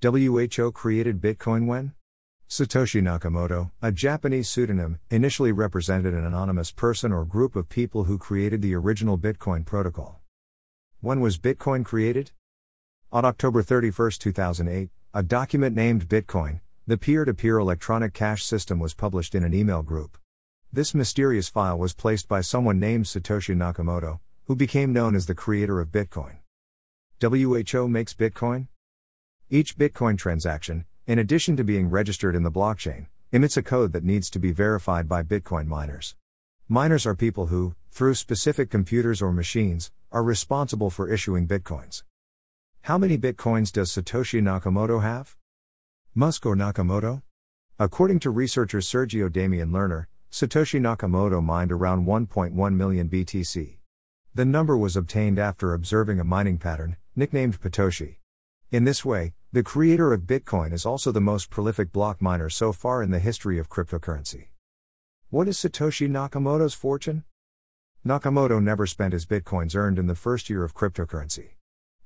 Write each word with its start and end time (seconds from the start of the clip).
WHO 0.00 0.70
created 0.70 1.20
Bitcoin 1.20 1.66
when? 1.66 1.92
Satoshi 2.48 3.02
Nakamoto, 3.02 3.72
a 3.82 3.90
Japanese 3.90 4.48
pseudonym, 4.48 5.00
initially 5.10 5.50
represented 5.50 6.14
an 6.14 6.24
anonymous 6.24 6.70
person 6.70 7.10
or 7.10 7.24
group 7.24 7.56
of 7.56 7.68
people 7.68 8.04
who 8.04 8.16
created 8.16 8.62
the 8.62 8.76
original 8.76 9.18
Bitcoin 9.18 9.66
protocol. 9.66 10.20
When 11.00 11.20
was 11.20 11.36
Bitcoin 11.36 11.84
created? 11.84 12.30
On 13.10 13.24
October 13.24 13.60
31, 13.60 14.12
2008, 14.20 14.90
a 15.14 15.22
document 15.24 15.74
named 15.74 16.08
Bitcoin, 16.08 16.60
the 16.86 16.96
peer 16.96 17.24
to 17.24 17.34
peer 17.34 17.58
electronic 17.58 18.14
cash 18.14 18.44
system, 18.44 18.78
was 18.78 18.94
published 18.94 19.34
in 19.34 19.42
an 19.42 19.52
email 19.52 19.82
group. 19.82 20.16
This 20.72 20.94
mysterious 20.94 21.48
file 21.48 21.76
was 21.76 21.92
placed 21.92 22.28
by 22.28 22.42
someone 22.42 22.78
named 22.78 23.06
Satoshi 23.06 23.56
Nakamoto, 23.56 24.20
who 24.44 24.54
became 24.54 24.92
known 24.92 25.16
as 25.16 25.26
the 25.26 25.34
creator 25.34 25.80
of 25.80 25.88
Bitcoin. 25.90 26.36
WHO 27.20 27.88
makes 27.88 28.14
Bitcoin? 28.14 28.68
Each 29.50 29.78
Bitcoin 29.78 30.18
transaction, 30.18 30.84
in 31.06 31.18
addition 31.18 31.56
to 31.56 31.64
being 31.64 31.88
registered 31.88 32.36
in 32.36 32.42
the 32.42 32.50
blockchain, 32.50 33.06
emits 33.32 33.56
a 33.56 33.62
code 33.62 33.94
that 33.94 34.04
needs 34.04 34.28
to 34.28 34.38
be 34.38 34.52
verified 34.52 35.08
by 35.08 35.22
Bitcoin 35.22 35.66
miners. 35.66 36.14
Miners 36.68 37.06
are 37.06 37.14
people 37.14 37.46
who, 37.46 37.74
through 37.90 38.14
specific 38.14 38.68
computers 38.68 39.22
or 39.22 39.32
machines, 39.32 39.90
are 40.12 40.22
responsible 40.22 40.90
for 40.90 41.10
issuing 41.10 41.48
Bitcoins. 41.48 42.02
How 42.82 42.98
many 42.98 43.16
Bitcoins 43.16 43.72
does 43.72 43.90
Satoshi 43.90 44.42
Nakamoto 44.42 45.00
have? 45.00 45.34
Musk 46.14 46.44
or 46.44 46.54
Nakamoto? 46.54 47.22
According 47.78 48.18
to 48.20 48.30
researcher 48.30 48.80
Sergio 48.80 49.32
Damian 49.32 49.70
Lerner, 49.70 50.08
Satoshi 50.30 50.78
Nakamoto 50.78 51.42
mined 51.42 51.72
around 51.72 52.04
1.1 52.04 52.74
million 52.74 53.08
BTC. 53.08 53.78
The 54.34 54.44
number 54.44 54.76
was 54.76 54.94
obtained 54.94 55.38
after 55.38 55.72
observing 55.72 56.20
a 56.20 56.24
mining 56.24 56.58
pattern, 56.58 56.98
nicknamed 57.16 57.62
Patoshi. 57.62 58.17
In 58.70 58.84
this 58.84 59.02
way, 59.02 59.32
the 59.50 59.62
creator 59.62 60.12
of 60.12 60.26
Bitcoin 60.26 60.74
is 60.74 60.84
also 60.84 61.10
the 61.10 61.22
most 61.22 61.48
prolific 61.48 61.90
block 61.90 62.20
miner 62.20 62.50
so 62.50 62.70
far 62.70 63.02
in 63.02 63.10
the 63.10 63.18
history 63.18 63.58
of 63.58 63.70
cryptocurrency. 63.70 64.48
What 65.30 65.48
is 65.48 65.56
Satoshi 65.56 66.06
Nakamoto's 66.06 66.74
fortune? 66.74 67.24
Nakamoto 68.06 68.62
never 68.62 68.86
spent 68.86 69.14
his 69.14 69.24
bitcoins 69.24 69.74
earned 69.74 69.98
in 69.98 70.06
the 70.06 70.14
first 70.14 70.50
year 70.50 70.64
of 70.64 70.74
cryptocurrency. 70.74 71.52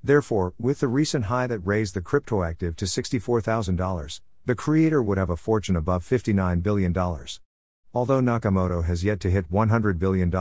Therefore, 0.05 0.55
with 0.57 0.79
the 0.79 0.87
recent 0.87 1.25
high 1.25 1.49
that 1.49 1.67
raised 1.67 1.95
the 1.95 2.01
crypto 2.01 2.45
active 2.45 2.77
to 2.77 2.85
$64,000, 2.85 4.21
the 4.47 4.55
creator 4.55 5.03
would 5.03 5.19
have 5.19 5.31
a 5.31 5.37
fortune 5.37 5.75
above 5.75 6.05
$59 6.09 6.63
billion. 6.63 6.97
Although 6.97 8.21
Nakamoto 8.21 8.85
has 8.85 9.03
yet 9.03 9.19
to 9.19 9.31
hit 9.33 9.51
$100 9.51 9.99
billion, 9.99 10.33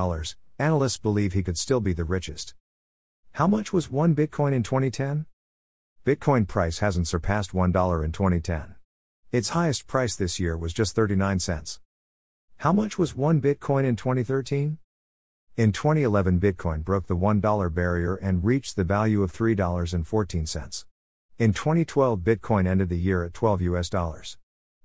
analysts 0.59 0.97
believe 0.97 1.33
he 1.33 1.41
could 1.41 1.57
still 1.57 1.79
be 1.79 1.93
the 1.93 2.03
richest. 2.03 2.53
How 3.33 3.47
much 3.47 3.73
was 3.73 3.89
one 3.89 4.13
Bitcoin 4.13 4.53
in 4.53 4.61
2010? 4.61 5.25
Bitcoin 6.03 6.47
price 6.47 6.79
hasn't 6.79 7.07
surpassed 7.07 7.51
$1 7.51 8.03
in 8.03 8.11
2010. 8.11 8.73
Its 9.31 9.49
highest 9.49 9.85
price 9.85 10.15
this 10.15 10.39
year 10.39 10.57
was 10.57 10.73
just 10.73 10.95
39 10.95 11.37
cents. 11.37 11.79
How 12.57 12.73
much 12.73 12.97
was 12.97 13.15
one 13.15 13.39
Bitcoin 13.39 13.83
in 13.83 13.95
2013? 13.95 14.79
In 15.57 15.71
2011, 15.71 16.39
Bitcoin 16.39 16.83
broke 16.83 17.05
the 17.05 17.15
$1 17.15 17.73
barrier 17.75 18.15
and 18.15 18.43
reached 18.43 18.75
the 18.75 18.83
value 18.83 19.21
of 19.21 19.31
$3.14. 19.31 20.85
In 21.37 21.53
2012, 21.53 22.19
Bitcoin 22.21 22.67
ended 22.67 22.89
the 22.89 22.97
year 22.97 23.23
at 23.23 23.35
12 23.35 23.61
US 23.61 23.87
dollars. 23.87 24.39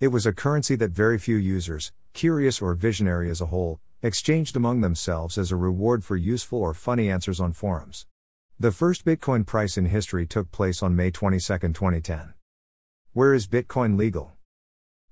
It 0.00 0.08
was 0.08 0.24
a 0.24 0.32
currency 0.32 0.76
that 0.76 0.92
very 0.92 1.18
few 1.18 1.36
users, 1.36 1.92
curious 2.14 2.62
or 2.62 2.74
visionary 2.74 3.28
as 3.28 3.40
a 3.40 3.46
whole, 3.46 3.80
exchanged 4.02 4.56
among 4.56 4.80
themselves 4.80 5.36
as 5.36 5.52
a 5.52 5.56
reward 5.56 6.02
for 6.04 6.16
useful 6.16 6.60
or 6.60 6.72
funny 6.72 7.10
answers 7.10 7.38
on 7.38 7.52
forums. 7.52 8.06
The 8.58 8.72
first 8.72 9.04
Bitcoin 9.04 9.46
price 9.46 9.76
in 9.76 9.86
history 9.86 10.26
took 10.26 10.50
place 10.50 10.82
on 10.82 10.96
May 10.96 11.10
22, 11.10 11.38
2010. 11.38 12.34
Where 13.12 13.34
is 13.34 13.46
Bitcoin 13.46 13.98
legal? 13.98 14.32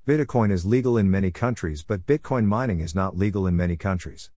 Bitcoin 0.06 0.50
is 0.50 0.64
legal 0.64 0.96
in 0.96 1.10
many 1.10 1.30
countries, 1.30 1.82
but 1.82 2.06
Bitcoin 2.06 2.46
mining 2.46 2.80
is 2.80 2.94
not 2.94 3.18
legal 3.18 3.46
in 3.46 3.54
many 3.54 3.76
countries. 3.76 4.30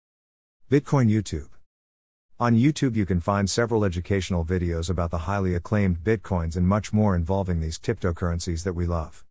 Bitcoin 0.72 1.12
YouTube. 1.12 1.50
On 2.40 2.56
YouTube, 2.56 2.96
you 2.96 3.06
can 3.06 3.20
find 3.20 3.48
several 3.48 3.86
educational 3.86 4.44
videos 4.44 4.90
about 4.90 5.12
the 5.12 5.20
highly 5.30 5.54
acclaimed 5.54 6.04
Bitcoins 6.04 6.56
and 6.56 6.68
much 6.68 6.92
more 6.92 7.16
involving 7.16 7.60
these 7.60 7.78
cryptocurrencies 7.78 8.64
that 8.64 8.74
we 8.74 8.88
love. 8.88 9.26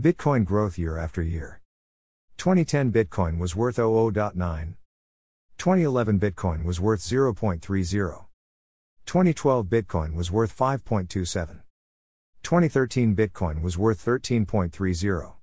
Bitcoin 0.00 0.44
growth 0.44 0.78
year 0.78 0.98
after 0.98 1.22
year. 1.22 1.61
2010 2.42 2.90
Bitcoin 2.90 3.38
was 3.38 3.54
worth 3.54 3.76
00.9. 3.76 4.74
2011 5.58 6.18
Bitcoin 6.18 6.64
was 6.64 6.80
worth 6.80 6.98
0.30. 6.98 8.24
2012 9.06 9.66
Bitcoin 9.66 10.16
was 10.16 10.32
worth 10.32 10.56
5.27. 10.56 11.60
2013 12.42 13.14
Bitcoin 13.14 13.62
was 13.62 13.78
worth 13.78 14.04
13.30. 14.04 15.34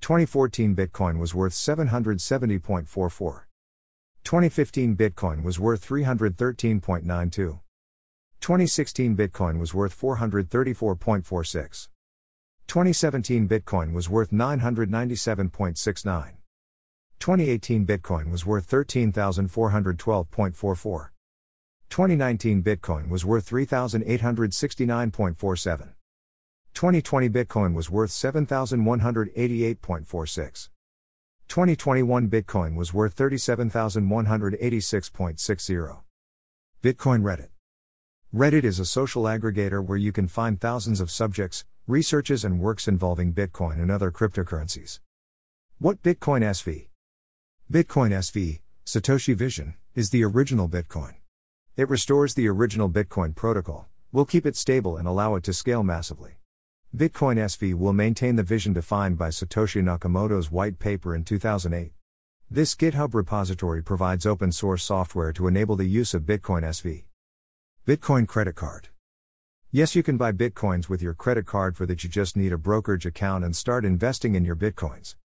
2014 0.00 0.74
Bitcoin 0.74 1.20
was 1.20 1.32
worth 1.32 1.52
770.44. 1.52 3.42
2015 4.24 4.96
Bitcoin 4.96 5.44
was 5.44 5.60
worth 5.60 5.86
313.92. 5.86 7.60
2016 8.40 9.16
Bitcoin 9.16 9.60
was 9.60 9.72
worth 9.72 9.96
434.46. 9.96 11.86
2017 12.68 13.48
Bitcoin 13.48 13.92
was 13.92 14.08
worth 14.10 14.32
997.69. 14.32 16.32
2018 17.20 17.86
Bitcoin 17.86 18.30
was 18.30 18.44
worth 18.44 18.68
13,412.44. 18.68 21.08
2019 21.88 22.62
Bitcoin 22.62 23.08
was 23.08 23.24
worth 23.24 23.48
3,869.47. 23.48 25.88
2020 26.74 27.28
Bitcoin 27.30 27.72
was 27.72 27.88
worth 27.88 28.10
7,188.46. 28.10 30.68
2021 31.48 32.28
Bitcoin 32.28 32.74
was 32.74 32.92
worth 32.92 33.16
37,186.60. 33.16 36.00
Bitcoin 36.82 37.22
Reddit. 37.22 37.48
Reddit 38.34 38.64
is 38.64 38.80
a 38.80 38.84
social 38.84 39.22
aggregator 39.22 39.82
where 39.82 39.96
you 39.96 40.12
can 40.12 40.28
find 40.28 40.60
thousands 40.60 41.00
of 41.00 41.10
subjects, 41.10 41.64
researches, 41.86 42.44
and 42.44 42.60
works 42.60 42.88
involving 42.88 43.32
Bitcoin 43.32 43.80
and 43.80 43.90
other 43.90 44.10
cryptocurrencies. 44.10 45.00
What 45.78 46.02
Bitcoin 46.02 46.42
SV? 46.42 46.88
Bitcoin 47.70 48.10
SV, 48.10 48.60
Satoshi 48.84 49.34
Vision, 49.34 49.74
is 49.94 50.10
the 50.10 50.24
original 50.24 50.68
Bitcoin. 50.68 51.14
It 51.76 51.88
restores 51.88 52.34
the 52.34 52.48
original 52.48 52.88
Bitcoin 52.88 53.34
protocol, 53.34 53.88
will 54.10 54.24
keep 54.24 54.46
it 54.46 54.56
stable 54.56 54.96
and 54.96 55.06
allow 55.06 55.34
it 55.34 55.44
to 55.44 55.52
scale 55.52 55.82
massively. 55.82 56.38
Bitcoin 56.96 57.36
SV 57.36 57.74
will 57.74 57.92
maintain 57.92 58.36
the 58.36 58.42
vision 58.42 58.72
defined 58.72 59.18
by 59.18 59.28
Satoshi 59.28 59.82
Nakamoto's 59.82 60.50
white 60.50 60.78
paper 60.78 61.14
in 61.14 61.24
2008. 61.24 61.92
This 62.50 62.74
GitHub 62.74 63.12
repository 63.12 63.82
provides 63.82 64.24
open 64.24 64.52
source 64.52 64.82
software 64.82 65.32
to 65.32 65.46
enable 65.46 65.76
the 65.76 65.84
use 65.84 66.14
of 66.14 66.22
Bitcoin 66.22 66.62
SV. 66.62 67.04
Bitcoin 67.86 68.26
Credit 68.26 68.54
Card. 68.54 68.88
Yes, 69.76 69.94
you 69.94 70.02
can 70.02 70.16
buy 70.16 70.32
Bitcoins 70.32 70.88
with 70.88 71.02
your 71.02 71.12
credit 71.12 71.44
card 71.44 71.76
for 71.76 71.84
that 71.84 72.02
you 72.02 72.08
just 72.08 72.34
need 72.34 72.50
a 72.50 72.56
brokerage 72.56 73.04
account 73.04 73.44
and 73.44 73.54
start 73.54 73.84
investing 73.84 74.34
in 74.34 74.42
your 74.42 74.56
Bitcoins. 74.56 75.16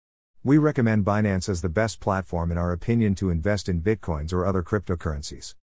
We 0.43 0.59
recommend 0.59 1.05
Binance 1.05 1.49
as 1.49 1.63
the 1.63 1.69
best 1.69 2.01
platform 2.01 2.51
in 2.51 2.59
our 2.59 2.73
opinion 2.73 3.15
to 3.15 3.31
invest 3.31 3.69
in 3.69 3.81
Bitcoins 3.81 4.33
or 4.33 4.45
other 4.45 4.65
cryptocurrencies. 4.65 5.55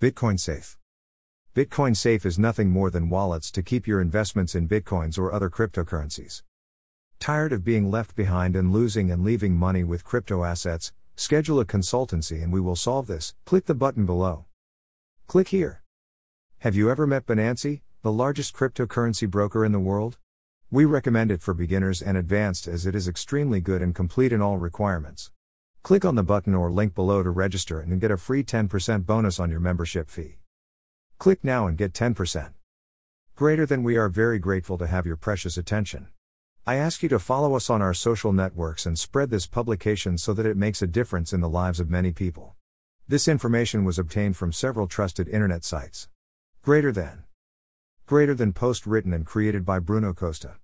Bitcoin 0.00 0.40
Safe. 0.40 0.76
Bitcoin 1.54 1.96
Safe 1.96 2.26
is 2.26 2.40
nothing 2.40 2.70
more 2.70 2.90
than 2.90 3.08
wallets 3.08 3.52
to 3.52 3.62
keep 3.62 3.86
your 3.86 4.00
investments 4.00 4.56
in 4.56 4.68
bitcoins 4.68 5.16
or 5.16 5.32
other 5.32 5.48
cryptocurrencies. 5.48 6.42
Tired 7.20 7.52
of 7.52 7.62
being 7.62 7.88
left 7.88 8.16
behind 8.16 8.56
and 8.56 8.72
losing 8.72 9.12
and 9.12 9.22
leaving 9.22 9.54
money 9.54 9.84
with 9.84 10.02
crypto 10.02 10.42
assets? 10.42 10.92
Schedule 11.14 11.60
a 11.60 11.64
consultancy 11.64 12.42
and 12.42 12.52
we 12.52 12.60
will 12.60 12.74
solve 12.74 13.06
this. 13.06 13.36
Click 13.44 13.66
the 13.66 13.76
button 13.76 14.06
below. 14.06 14.46
Click 15.28 15.50
here. 15.50 15.84
Have 16.62 16.74
you 16.74 16.90
ever 16.90 17.06
met 17.06 17.24
Binance, 17.24 17.80
the 18.02 18.12
largest 18.12 18.54
cryptocurrency 18.54 19.28
broker 19.28 19.64
in 19.64 19.72
the 19.72 19.80
world? 19.80 20.18
We 20.70 20.84
recommend 20.84 21.32
it 21.32 21.42
for 21.42 21.52
beginners 21.52 22.00
and 22.00 22.16
advanced 22.16 22.68
as 22.68 22.86
it 22.86 22.94
is 22.94 23.08
extremely 23.08 23.60
good 23.60 23.82
and 23.82 23.92
complete 23.92 24.32
in 24.32 24.40
all 24.40 24.56
requirements. 24.56 25.32
Click 25.82 26.04
on 26.04 26.14
the 26.14 26.22
button 26.22 26.54
or 26.54 26.70
link 26.70 26.94
below 26.94 27.24
to 27.24 27.30
register 27.30 27.80
and 27.80 28.00
get 28.00 28.12
a 28.12 28.16
free 28.16 28.44
10% 28.44 29.04
bonus 29.04 29.40
on 29.40 29.50
your 29.50 29.58
membership 29.58 30.10
fee. 30.10 30.36
Click 31.18 31.42
now 31.42 31.66
and 31.66 31.76
get 31.76 31.92
10%. 31.92 32.52
Greater 33.34 33.66
than 33.66 33.82
we 33.82 33.96
are 33.96 34.08
very 34.08 34.38
grateful 34.38 34.78
to 34.78 34.86
have 34.86 35.04
your 35.04 35.16
precious 35.16 35.56
attention. 35.56 36.06
I 36.64 36.76
ask 36.76 37.02
you 37.02 37.08
to 37.08 37.18
follow 37.18 37.56
us 37.56 37.68
on 37.68 37.82
our 37.82 37.94
social 37.94 38.32
networks 38.32 38.86
and 38.86 38.96
spread 38.96 39.30
this 39.30 39.48
publication 39.48 40.18
so 40.18 40.32
that 40.34 40.46
it 40.46 40.56
makes 40.56 40.82
a 40.82 40.86
difference 40.86 41.32
in 41.32 41.40
the 41.40 41.48
lives 41.48 41.80
of 41.80 41.90
many 41.90 42.12
people. 42.12 42.54
This 43.08 43.26
information 43.26 43.84
was 43.84 43.98
obtained 43.98 44.36
from 44.36 44.52
several 44.52 44.86
trusted 44.86 45.28
internet 45.28 45.64
sites. 45.64 46.08
Greater 46.62 46.92
than. 46.92 47.24
Greater 48.08 48.32
than 48.32 48.54
post 48.54 48.86
written 48.86 49.12
and 49.12 49.26
created 49.26 49.66
by 49.66 49.78
Bruno 49.78 50.14
Costa. 50.14 50.56